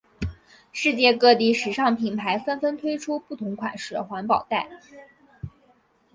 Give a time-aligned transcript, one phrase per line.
[0.73, 4.67] 世界各地时尚品牌纷纷推出不同款式环保袋。